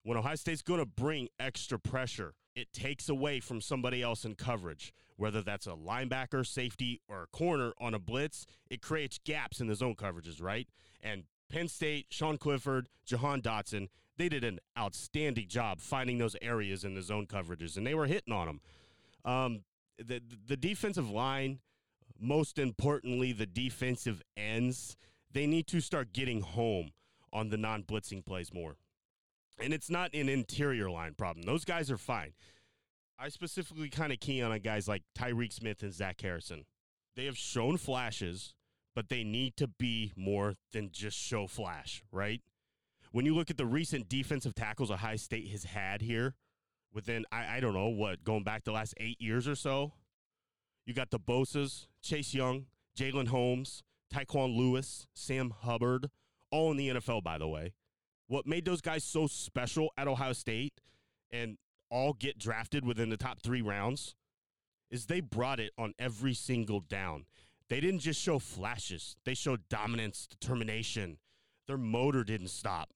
When 0.04 0.18
Ohio 0.18 0.36
State's 0.36 0.62
going 0.62 0.80
to 0.80 0.86
bring 0.86 1.28
extra 1.40 1.80
pressure, 1.80 2.36
it 2.58 2.74
takes 2.74 3.08
away 3.08 3.40
from 3.40 3.62
somebody 3.62 4.02
else 4.02 4.26
in 4.26 4.34
coverage, 4.34 4.92
whether 5.16 5.44
that's 5.44 5.68
a 5.68 5.74
linebacker, 5.74 6.44
safety, 6.44 7.00
or 7.08 7.22
a 7.22 7.28
corner 7.28 7.72
on 7.80 7.94
a 7.94 8.00
blitz. 8.00 8.48
It 8.68 8.82
creates 8.82 9.20
gaps 9.24 9.62
in 9.62 9.68
the 9.68 9.76
zone 9.76 9.94
coverages, 9.94 10.42
right? 10.42 10.68
And 11.00 11.26
Penn 11.52 11.68
State, 11.68 12.08
Sean 12.10 12.40
Clifford, 12.40 12.90
Jahan 13.06 13.44
Dotson, 13.44 13.90
they 14.18 14.28
did 14.28 14.44
an 14.44 14.58
outstanding 14.76 15.48
job 15.48 15.80
finding 15.80 16.18
those 16.18 16.36
areas 16.42 16.84
in 16.84 16.96
the 16.96 17.04
zone 17.04 17.28
coverages, 17.28 17.78
and 17.78 17.86
they 17.86 17.94
were 17.94 18.08
hitting 18.08 18.34
on 18.34 18.48
them. 18.48 18.62
Um, 19.24 19.64
the 20.04 20.20
the 20.48 20.58
defensive 20.58 21.12
line, 21.12 21.60
most 22.20 22.58
importantly, 22.58 23.34
the 23.34 23.46
defensive 23.46 24.24
ends, 24.36 24.98
they 25.32 25.46
need 25.46 25.68
to 25.68 25.80
start 25.80 26.12
getting 26.12 26.42
home 26.42 26.90
on 27.32 27.50
the 27.50 27.58
non-blitzing 27.58 28.26
plays 28.26 28.52
more. 28.52 28.78
And 29.60 29.74
it's 29.74 29.90
not 29.90 30.14
an 30.14 30.30
interior 30.30 30.90
line 30.90 31.16
problem. 31.16 31.46
Those 31.46 31.66
guys 31.66 31.90
are 31.90 31.98
fine. 31.98 32.34
I 33.20 33.30
specifically 33.30 33.90
kind 33.90 34.14
of 34.14 34.20
key 34.20 34.42
on 34.42 34.58
guys 34.60 34.88
like 34.88 35.04
Tyreke 35.18 35.54
Smith 35.54 35.82
and 35.82 35.94
Zach 35.94 36.22
Harrison. 36.22 36.66
They 37.16 37.26
have 37.26 37.38
shown 37.38 37.78
flashes, 37.78 38.54
but 38.96 39.10
they 39.10 39.24
need 39.24 39.58
to 39.58 39.68
be 39.68 40.14
more 40.16 40.56
than 40.72 40.92
just 40.92 41.18
show 41.18 41.48
flash, 41.48 42.04
right? 42.12 42.42
When 43.12 43.26
you 43.26 43.34
look 43.34 43.50
at 43.50 43.58
the 43.58 43.66
recent 43.66 44.08
defensive 44.08 44.54
tackles 44.54 44.92
Ohio 44.92 45.16
State 45.16 45.48
has 45.50 45.64
had 45.64 46.02
here, 46.02 46.36
within, 46.94 47.26
I, 47.32 47.58
I 47.58 47.60
don't 47.60 47.74
know, 47.74 47.88
what, 47.88 48.24
going 48.24 48.44
back 48.44 48.64
the 48.64 48.72
last 48.72 48.94
eight 48.98 49.20
years 49.20 49.48
or 49.48 49.56
so, 49.56 49.94
you 50.86 50.94
got 50.94 51.10
the 51.10 51.20
Bosa's, 51.20 51.88
Chase 52.04 52.36
Young, 52.36 52.68
Jalyn 52.96 53.30
Holmes, 53.30 53.82
Tyquan 54.14 54.56
Lewis, 54.56 55.08
Sam 55.16 55.52
Hubbard, 55.62 56.12
all 56.52 56.70
in 56.70 56.78
the 56.78 56.90
NFL, 56.90 57.24
by 57.24 57.40
the 57.40 57.48
way 57.48 57.74
what 58.28 58.46
made 58.46 58.66
those 58.66 58.82
guys 58.82 59.04
so 59.04 59.28
special 59.28 59.92
at 59.98 60.08
Ohio 60.08 60.34
State 60.34 60.74
and 61.32 61.58
all 61.90 62.14
get 62.14 62.38
drafted 62.38 62.86
within 62.86 63.10
the 63.10 63.18
top 63.18 63.42
three 63.42 63.62
rounds 63.62 64.16
is 64.90 65.06
they 65.06 65.22
brought 65.22 65.60
it 65.60 65.72
on 65.78 65.94
every 66.00 66.34
single 66.34 66.80
down. 66.80 67.26
They 67.70 67.80
didn't 67.80 68.00
just 68.00 68.22
show 68.22 68.40
flashes, 68.40 69.16
they 69.26 69.34
showed 69.34 69.68
dominance, 69.70 70.28
determination. 70.28 71.18
Their 71.68 71.78
motor 71.78 72.24
didn't 72.24 72.48
stop. 72.48 72.92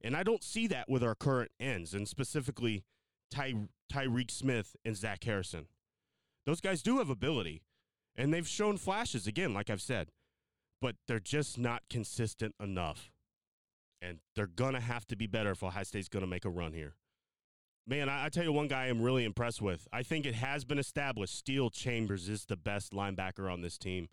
And 0.00 0.16
I 0.16 0.22
don't 0.22 0.44
see 0.44 0.68
that 0.68 0.88
with 0.88 1.02
our 1.02 1.16
current 1.16 1.50
ends, 1.58 1.94
and 1.94 2.06
specifically 2.08 2.84
Ty, 3.30 3.54
Tyreke 3.92 4.30
Smith 4.30 4.76
and 4.84 4.96
Zach 4.96 5.24
Harrison. 5.24 5.66
Those 6.46 6.60
guys 6.60 6.82
do 6.82 6.98
have 6.98 7.10
ability, 7.10 7.62
and 8.16 8.32
they've 8.32 8.46
shown 8.46 8.76
flashes 8.76 9.26
again, 9.26 9.54
like 9.54 9.70
I've 9.70 9.82
said, 9.82 10.08
but 10.80 10.96
they're 11.06 11.20
just 11.20 11.58
not 11.58 11.82
consistent 11.88 12.54
enough. 12.60 13.11
And 14.02 14.18
they're 14.34 14.48
to 14.74 14.80
have 14.80 15.06
to 15.06 15.16
be 15.16 15.26
better 15.26 15.52
if 15.52 15.62
Ohio 15.62 15.84
State's 15.84 16.08
to 16.22 16.26
make 16.26 16.44
a 16.44 16.50
run 16.50 16.72
here. 16.72 16.96
Man, 17.86 18.08
I, 18.08 18.26
I, 18.26 18.28
tell 18.28 18.44
you 18.44 18.52
one 18.52 18.68
guy 18.68 18.86
I'm 18.86 19.00
really 19.00 19.24
impressed 19.24 19.62
with. 19.62 19.86
I 19.92 20.02
think 20.02 20.26
it 20.26 20.34
has 20.34 20.64
been 20.64 20.78
established 20.78 21.36
Steele 21.36 21.70
Chambers 21.70 22.28
is 22.28 22.44
the 22.44 22.56
best 22.56 22.92
linebacker 22.92 23.52
on 23.52 23.60
this 23.60 23.78
team. 23.78 24.08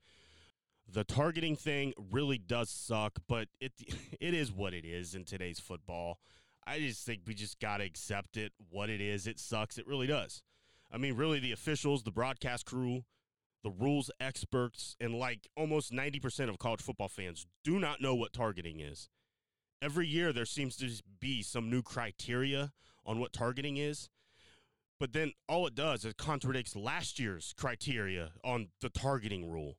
The 0.91 1.03
targeting 1.03 1.55
thing 1.55 1.93
really 2.11 2.37
does 2.39 2.69
suck, 2.69 3.19
but 3.27 3.47
it 3.59 3.73
it 4.19 4.33
is 4.33 4.51
what 4.51 4.73
it 4.73 4.85
is 4.85 5.13
in 5.13 5.25
today's 5.25 5.59
football. 5.59 6.19
I 6.65 6.79
just 6.79 7.05
think 7.05 7.21
we 7.25 7.33
just 7.33 7.59
got 7.59 7.77
to 7.77 7.83
accept 7.83 8.37
it. 8.37 8.53
What 8.69 8.89
it 8.89 9.01
is, 9.01 9.27
it 9.27 9.39
sucks. 9.39 9.77
It 9.77 9.87
really 9.87 10.07
does. 10.07 10.43
I 10.91 10.97
mean, 10.97 11.15
really, 11.15 11.39
the 11.39 11.51
officials, 11.51 12.03
the 12.03 12.11
broadcast 12.11 12.65
crew, 12.65 13.03
the 13.63 13.69
rules 13.69 14.09
experts, 14.19 14.95
and 14.99 15.13
like 15.13 15.47
almost 15.55 15.91
90% 15.91 16.49
of 16.49 16.57
college 16.57 16.81
football 16.81 17.07
fans 17.07 17.45
do 17.63 17.79
not 17.79 18.01
know 18.01 18.15
what 18.15 18.33
targeting 18.33 18.79
is. 18.79 19.09
Every 19.81 20.07
year, 20.07 20.33
there 20.33 20.45
seems 20.45 20.75
to 20.77 20.89
be 21.19 21.41
some 21.41 21.69
new 21.69 21.81
criteria 21.81 22.73
on 23.05 23.19
what 23.19 23.33
targeting 23.33 23.77
is. 23.77 24.09
But 24.99 25.13
then 25.13 25.31
all 25.47 25.65
it 25.65 25.75
does 25.75 26.03
is 26.03 26.13
contradicts 26.13 26.75
last 26.75 27.19
year's 27.19 27.53
criteria 27.57 28.31
on 28.43 28.67
the 28.81 28.89
targeting 28.89 29.49
rule. 29.49 29.77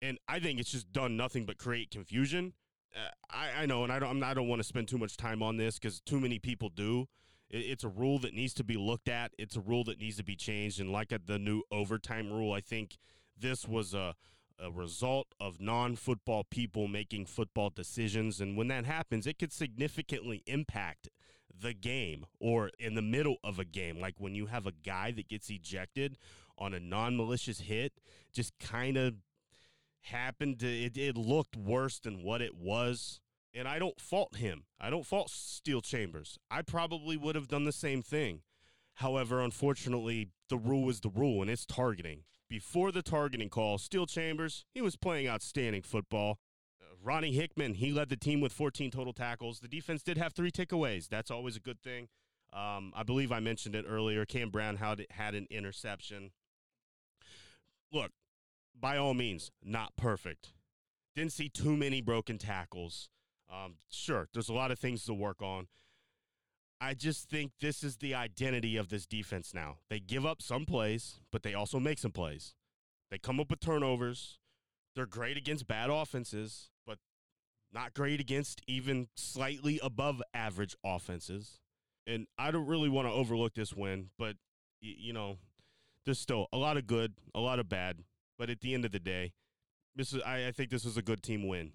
And 0.00 0.18
I 0.28 0.38
think 0.38 0.60
it's 0.60 0.70
just 0.70 0.92
done 0.92 1.16
nothing 1.16 1.44
but 1.44 1.58
create 1.58 1.90
confusion. 1.90 2.54
Uh, 2.94 3.08
I, 3.30 3.62
I 3.62 3.66
know, 3.66 3.82
and 3.82 3.92
I 3.92 3.98
don't, 3.98 4.22
I 4.22 4.34
don't 4.34 4.48
want 4.48 4.60
to 4.60 4.68
spend 4.68 4.86
too 4.86 4.98
much 4.98 5.16
time 5.16 5.42
on 5.42 5.56
this 5.56 5.78
because 5.78 6.00
too 6.00 6.20
many 6.20 6.38
people 6.38 6.68
do. 6.68 7.08
It, 7.50 7.58
it's 7.58 7.84
a 7.84 7.88
rule 7.88 8.20
that 8.20 8.34
needs 8.34 8.54
to 8.54 8.64
be 8.64 8.76
looked 8.76 9.08
at. 9.08 9.32
It's 9.38 9.56
a 9.56 9.60
rule 9.60 9.82
that 9.84 9.98
needs 9.98 10.16
to 10.18 10.24
be 10.24 10.36
changed. 10.36 10.80
And 10.80 10.92
like 10.92 11.12
the 11.26 11.38
new 11.38 11.62
overtime 11.72 12.32
rule, 12.32 12.52
I 12.52 12.60
think 12.60 12.98
this 13.36 13.66
was 13.66 13.92
a, 13.94 14.14
a 14.58 14.70
result 14.70 15.28
of 15.40 15.60
non 15.60 15.96
football 15.96 16.44
people 16.44 16.88
making 16.88 17.26
football 17.26 17.70
decisions. 17.70 18.40
And 18.40 18.56
when 18.56 18.68
that 18.68 18.84
happens, 18.84 19.26
it 19.26 19.38
could 19.38 19.52
significantly 19.52 20.42
impact 20.46 21.08
the 21.60 21.74
game 21.74 22.26
or 22.40 22.70
in 22.78 22.94
the 22.94 23.02
middle 23.02 23.36
of 23.44 23.58
a 23.58 23.64
game. 23.64 24.00
Like 24.00 24.14
when 24.18 24.34
you 24.34 24.46
have 24.46 24.66
a 24.66 24.72
guy 24.72 25.12
that 25.12 25.28
gets 25.28 25.50
ejected 25.50 26.18
on 26.58 26.74
a 26.74 26.80
non 26.80 27.16
malicious 27.16 27.60
hit, 27.60 27.92
just 28.32 28.58
kind 28.58 28.96
of 28.96 29.14
happened 30.02 30.58
to, 30.60 30.66
it, 30.66 30.96
it 30.96 31.16
looked 31.16 31.56
worse 31.56 31.98
than 31.98 32.22
what 32.22 32.42
it 32.42 32.54
was. 32.54 33.20
And 33.54 33.68
I 33.68 33.78
don't 33.78 34.00
fault 34.00 34.36
him. 34.36 34.64
I 34.80 34.88
don't 34.88 35.06
fault 35.06 35.30
Steele 35.30 35.82
Chambers. 35.82 36.38
I 36.50 36.62
probably 36.62 37.16
would 37.16 37.34
have 37.34 37.48
done 37.48 37.64
the 37.64 37.72
same 37.72 38.02
thing. 38.02 38.40
However, 38.94 39.40
unfortunately, 39.40 40.28
the 40.48 40.56
rule 40.56 40.88
is 40.88 41.00
the 41.00 41.10
rule 41.10 41.42
and 41.42 41.50
it's 41.50 41.66
targeting. 41.66 42.24
Before 42.52 42.92
the 42.92 43.00
targeting 43.00 43.48
call, 43.48 43.78
Steele 43.78 44.04
Chambers, 44.04 44.66
he 44.74 44.82
was 44.82 44.94
playing 44.94 45.26
outstanding 45.26 45.80
football. 45.80 46.38
Ronnie 47.02 47.32
Hickman, 47.32 47.72
he 47.72 47.92
led 47.92 48.10
the 48.10 48.16
team 48.16 48.42
with 48.42 48.52
14 48.52 48.90
total 48.90 49.14
tackles. 49.14 49.60
The 49.60 49.68
defense 49.68 50.02
did 50.02 50.18
have 50.18 50.34
three 50.34 50.50
takeaways. 50.50 51.08
That's 51.08 51.30
always 51.30 51.56
a 51.56 51.60
good 51.60 51.80
thing. 51.80 52.08
Um, 52.52 52.92
I 52.94 53.04
believe 53.04 53.32
I 53.32 53.40
mentioned 53.40 53.74
it 53.74 53.86
earlier. 53.88 54.26
Cam 54.26 54.50
Brown 54.50 54.76
had, 54.76 55.06
had 55.08 55.34
an 55.34 55.46
interception. 55.48 56.32
Look, 57.90 58.10
by 58.78 58.98
all 58.98 59.14
means, 59.14 59.50
not 59.64 59.96
perfect. 59.96 60.52
Didn't 61.16 61.32
see 61.32 61.48
too 61.48 61.74
many 61.74 62.02
broken 62.02 62.36
tackles. 62.36 63.08
Um, 63.50 63.76
sure, 63.90 64.28
there's 64.34 64.50
a 64.50 64.54
lot 64.54 64.70
of 64.70 64.78
things 64.78 65.06
to 65.06 65.14
work 65.14 65.40
on. 65.40 65.68
I 66.82 66.94
just 66.94 67.28
think 67.28 67.52
this 67.60 67.84
is 67.84 67.98
the 67.98 68.16
identity 68.16 68.76
of 68.76 68.88
this 68.88 69.06
defense 69.06 69.54
now. 69.54 69.76
They 69.88 70.00
give 70.00 70.26
up 70.26 70.42
some 70.42 70.66
plays, 70.66 71.20
but 71.30 71.44
they 71.44 71.54
also 71.54 71.78
make 71.78 72.00
some 72.00 72.10
plays. 72.10 72.56
They 73.08 73.18
come 73.18 73.38
up 73.38 73.50
with 73.50 73.60
turnovers. 73.60 74.40
They're 74.96 75.06
great 75.06 75.36
against 75.36 75.68
bad 75.68 75.90
offenses, 75.90 76.70
but 76.84 76.98
not 77.72 77.94
great 77.94 78.18
against 78.18 78.62
even 78.66 79.06
slightly 79.14 79.78
above 79.80 80.20
average 80.34 80.74
offenses. 80.84 81.60
And 82.04 82.26
I 82.36 82.50
don't 82.50 82.66
really 82.66 82.88
want 82.88 83.06
to 83.06 83.12
overlook 83.12 83.54
this 83.54 83.72
win, 83.72 84.10
but, 84.18 84.34
you 84.80 85.12
know, 85.12 85.36
there's 86.04 86.18
still 86.18 86.48
a 86.52 86.56
lot 86.56 86.76
of 86.76 86.88
good, 86.88 87.12
a 87.32 87.40
lot 87.40 87.60
of 87.60 87.68
bad. 87.68 87.98
But 88.40 88.50
at 88.50 88.60
the 88.60 88.74
end 88.74 88.84
of 88.84 88.90
the 88.90 88.98
day, 88.98 89.34
this 89.94 90.12
is, 90.12 90.20
I, 90.22 90.48
I 90.48 90.50
think 90.50 90.70
this 90.70 90.84
was 90.84 90.96
a 90.96 91.02
good 91.02 91.22
team 91.22 91.46
win. 91.46 91.70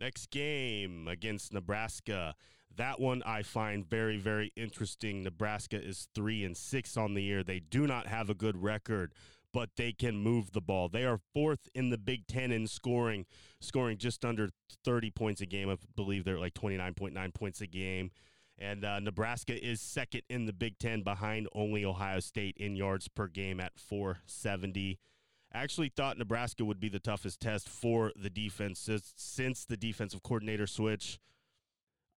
Next 0.00 0.30
game 0.30 1.08
against 1.08 1.52
Nebraska. 1.52 2.34
That 2.76 3.00
one 3.00 3.22
I 3.24 3.42
find 3.42 3.84
very, 3.84 4.16
very 4.16 4.52
interesting. 4.56 5.22
Nebraska 5.22 5.82
is 5.82 6.08
three 6.14 6.44
and 6.44 6.56
six 6.56 6.96
on 6.96 7.14
the 7.14 7.22
year. 7.22 7.42
They 7.42 7.60
do 7.60 7.86
not 7.86 8.06
have 8.06 8.30
a 8.30 8.34
good 8.34 8.62
record 8.62 9.12
but 9.52 9.70
they 9.76 9.92
can 9.92 10.16
move 10.16 10.52
the 10.52 10.60
ball. 10.60 10.88
They 10.88 11.04
are 11.04 11.18
fourth 11.34 11.68
in 11.74 11.90
the 11.90 11.98
Big 11.98 12.26
Ten 12.26 12.52
in 12.52 12.66
scoring, 12.66 13.26
scoring 13.60 13.98
just 13.98 14.24
under 14.24 14.50
30 14.84 15.10
points 15.10 15.40
a 15.40 15.46
game. 15.46 15.68
I 15.68 15.76
believe 15.96 16.24
they're 16.24 16.38
like 16.38 16.54
29.9 16.54 17.34
points 17.34 17.60
a 17.60 17.66
game. 17.66 18.10
And 18.58 18.84
uh, 18.84 19.00
Nebraska 19.00 19.62
is 19.64 19.80
second 19.80 20.22
in 20.28 20.46
the 20.46 20.52
Big 20.52 20.78
Ten 20.78 21.02
behind 21.02 21.48
only 21.54 21.84
Ohio 21.84 22.20
State 22.20 22.56
in 22.58 22.76
yards 22.76 23.08
per 23.08 23.26
game 23.26 23.58
at 23.58 23.78
470. 23.78 24.98
I 25.52 25.62
actually 25.62 25.88
thought 25.88 26.18
Nebraska 26.18 26.64
would 26.64 26.78
be 26.80 26.88
the 26.88 27.00
toughest 27.00 27.40
test 27.40 27.68
for 27.68 28.12
the 28.14 28.30
defense 28.30 28.88
since 29.16 29.64
the 29.64 29.76
defensive 29.76 30.22
coordinator 30.22 30.66
switch. 30.66 31.18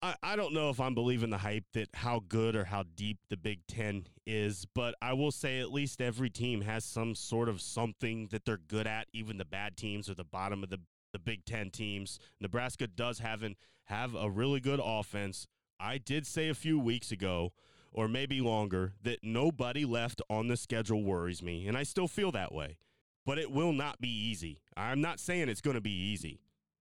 I, 0.02 0.16
I 0.22 0.36
don't 0.36 0.52
know 0.52 0.68
if 0.68 0.80
I'm 0.80 0.94
believing 0.94 1.30
the 1.30 1.38
hype 1.38 1.64
that 1.74 1.88
how 1.94 2.22
good 2.28 2.56
or 2.56 2.64
how 2.64 2.82
deep 2.96 3.18
the 3.30 3.36
Big 3.36 3.66
Ten 3.68 4.06
is, 4.26 4.66
but 4.74 4.94
I 5.00 5.12
will 5.12 5.30
say 5.30 5.60
at 5.60 5.72
least 5.72 6.00
every 6.00 6.28
team 6.28 6.62
has 6.62 6.84
some 6.84 7.14
sort 7.14 7.48
of 7.48 7.60
something 7.60 8.28
that 8.32 8.44
they're 8.44 8.58
good 8.58 8.86
at, 8.86 9.06
even 9.12 9.38
the 9.38 9.44
bad 9.44 9.76
teams 9.76 10.10
or 10.10 10.14
the 10.14 10.24
bottom 10.24 10.62
of 10.62 10.70
the, 10.70 10.80
the 11.12 11.18
Big 11.18 11.44
Ten 11.44 11.70
teams. 11.70 12.18
Nebraska 12.40 12.86
does 12.86 13.20
have, 13.20 13.42
an, 13.42 13.56
have 13.84 14.14
a 14.14 14.28
really 14.28 14.60
good 14.60 14.80
offense. 14.82 15.46
I 15.78 15.98
did 15.98 16.26
say 16.26 16.48
a 16.48 16.54
few 16.54 16.78
weeks 16.78 17.12
ago, 17.12 17.52
or 17.92 18.08
maybe 18.08 18.40
longer, 18.40 18.94
that 19.02 19.20
nobody 19.22 19.84
left 19.84 20.20
on 20.28 20.48
the 20.48 20.56
schedule 20.56 21.04
worries 21.04 21.42
me, 21.42 21.66
and 21.68 21.76
I 21.78 21.84
still 21.84 22.08
feel 22.08 22.32
that 22.32 22.52
way. 22.52 22.78
But 23.24 23.38
it 23.38 23.50
will 23.50 23.72
not 23.72 24.00
be 24.00 24.08
easy. 24.08 24.60
I'm 24.76 25.00
not 25.00 25.20
saying 25.20 25.48
it's 25.48 25.60
going 25.60 25.76
to 25.76 25.80
be 25.80 25.92
easy. 25.92 26.40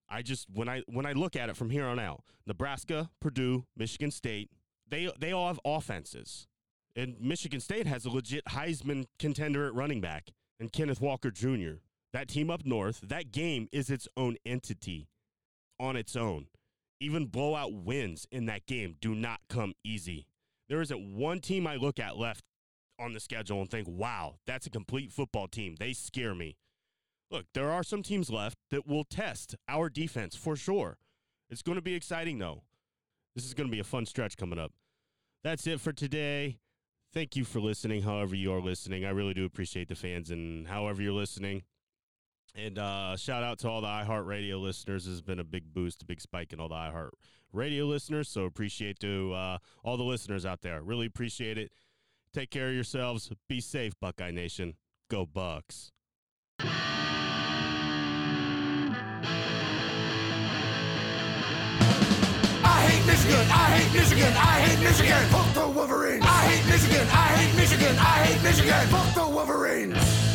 I 0.10 0.22
just 0.22 0.48
when 0.54 0.68
I 0.68 0.82
when 0.88 1.06
I 1.06 1.14
look 1.14 1.36
at 1.36 1.50
it 1.50 1.56
from 1.56 1.70
here 1.70 1.86
on 1.86 2.00
out, 2.00 2.24
Nebraska, 2.46 3.10
Purdue, 3.22 3.66
Michigan 3.78 4.12
State, 4.12 4.50
they 4.90 5.10
they 5.20 5.32
all 5.32 5.48
have 5.48 5.60
offenses. 5.64 6.48
And 6.96 7.16
Michigan 7.22 7.62
State 7.62 7.88
has 7.88 8.04
a 8.06 8.10
legit 8.10 8.44
Heisman 8.46 9.06
contender 9.18 9.66
at 9.66 9.74
running 9.74 10.02
back 10.02 10.32
and 10.60 10.72
Kenneth 10.72 11.00
Walker 11.00 11.32
Jr. 11.32 11.80
That 12.12 12.28
team 12.28 12.50
up 12.50 12.66
north, 12.66 13.00
that 13.02 13.32
game 13.32 13.70
is 13.72 13.90
its 13.90 14.08
own 14.18 14.36
entity 14.46 15.08
on 15.80 15.96
its 15.96 16.16
own. 16.16 16.48
Even 17.00 17.26
blowout 17.26 17.74
wins 17.74 18.28
in 18.32 18.46
that 18.48 18.66
game 18.66 18.98
do 19.00 19.16
not 19.16 19.40
come 19.50 19.74
easy. 19.84 20.28
There 20.68 20.82
isn't 20.82 21.16
one 21.18 21.40
team 21.40 21.66
I 21.66 21.78
look 21.78 22.00
at 22.00 22.18
left 22.18 22.44
on 23.02 23.14
the 23.14 23.20
schedule 23.20 23.60
and 23.60 23.70
think, 23.70 23.88
wow, 23.90 24.36
that's 24.46 24.68
a 24.68 24.70
complete 24.70 25.12
football 25.12 25.48
team. 25.48 25.76
They 25.80 25.94
scare 25.94 26.36
me. 26.36 26.58
Look, 27.30 27.46
there 27.54 27.72
are 27.72 27.84
some 27.84 28.04
teams 28.04 28.30
left 28.30 28.58
that 28.70 28.88
will 28.88 29.06
test 29.06 29.56
our 29.68 29.90
defense 29.90 30.36
for 30.36 30.56
sure. 30.56 30.98
It's 31.50 31.62
going 31.62 31.78
to 31.78 31.82
be 31.82 31.96
exciting, 31.96 32.40
though. 32.40 32.64
This 33.36 33.46
is 33.46 33.54
going 33.54 33.68
to 33.68 33.72
be 33.72 33.80
a 33.80 33.86
fun 33.86 34.06
stretch 34.06 34.38
coming 34.38 34.60
up. 34.60 34.74
That's 35.44 35.66
it 35.66 35.80
for 35.80 35.94
today. 35.94 36.60
Thank 37.14 37.36
you 37.36 37.44
for 37.44 37.60
listening, 37.60 38.04
however 38.04 38.36
you 38.36 38.54
are 38.54 38.62
listening. 38.62 39.06
I 39.06 39.10
really 39.10 39.34
do 39.34 39.46
appreciate 39.46 39.90
the 39.90 39.96
fans 39.96 40.30
and 40.30 40.68
however 40.68 41.02
you're 41.02 41.14
listening. 41.14 41.64
And 42.56 42.78
uh, 42.78 43.16
shout 43.16 43.44
out 43.44 43.60
to 43.60 43.70
all 43.70 43.82
the 43.82 43.88
iHeartRadio 43.88 44.62
listeners. 44.62 45.06
This 45.06 45.14
has 45.14 45.22
been 45.22 45.40
a 45.40 45.44
big 45.44 45.74
boost, 45.74 46.04
a 46.04 46.06
big 46.06 46.22
spike 46.22 46.54
in 46.54 46.60
all 46.60 46.70
the 46.70 46.76
iHeartRadio 46.76 47.88
listeners. 47.88 48.30
So 48.30 48.44
appreciate 48.44 49.00
to 49.00 49.34
uh, 49.34 49.58
all 49.84 49.98
the 49.98 50.04
listeners 50.04 50.46
out 50.46 50.62
there. 50.62 50.82
Really 50.82 51.06
appreciate 51.06 51.58
it. 51.58 51.72
Take 52.34 52.50
care 52.50 52.70
of 52.70 52.74
yourselves. 52.74 53.30
Be 53.50 53.60
safe, 53.60 53.94
Buckeye 54.00 54.32
Nation. 54.32 54.76
Go 55.10 55.26
Bucks. 55.26 55.92
I 56.60 56.68
hate 62.88 63.06
Michigan. 63.06 63.48
I 63.52 63.70
hate 63.76 63.94
Michigan. 63.94 64.34
I 64.34 64.62
hate 64.62 64.80
Michigan. 64.82 65.28
Fuck 65.30 65.54
the 65.54 65.68
Wolverines. 65.68 66.24
I 66.26 66.46
hate 66.46 66.66
Michigan. 66.72 67.06
I 67.12 67.28
hate 67.36 67.56
Michigan. 67.58 67.98
I 67.98 68.24
hate 68.24 68.42
Michigan. 68.44 68.88
Fuck 68.88 69.14
the 69.14 69.28
Wolverines. 69.30 70.31